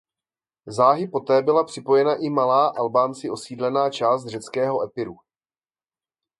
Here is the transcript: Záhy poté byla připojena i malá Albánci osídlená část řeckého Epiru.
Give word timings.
Záhy 0.65 1.07
poté 1.07 1.41
byla 1.41 1.63
připojena 1.63 2.15
i 2.15 2.29
malá 2.29 2.67
Albánci 2.77 3.29
osídlená 3.29 3.89
část 3.89 4.25
řeckého 4.27 4.81
Epiru. 4.83 5.17